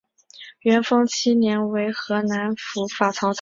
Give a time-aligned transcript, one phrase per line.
[0.61, 3.29] 元丰七年为河南府法曹参军。